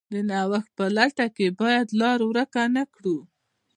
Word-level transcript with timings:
د 0.13 0.15
نوښت 0.29 0.69
په 0.77 0.85
لټه 0.97 1.27
کې 1.35 1.47
باید 1.59 1.87
لار 2.01 2.19
ورکه 2.29 2.63
نه 2.75 2.83
کړو. 2.93 3.17